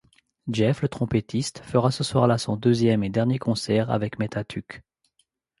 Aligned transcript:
Jeff 0.51 0.81
le 0.81 0.89
trompettiste 0.89 1.59
fera 1.59 1.91
ce 1.91 2.03
soir-là 2.03 2.39
son 2.39 2.55
deuxième 2.55 3.03
et 3.03 3.11
dernier 3.11 3.37
concert 3.37 3.91
avec 3.91 4.17
Mètatuk. 4.17 4.81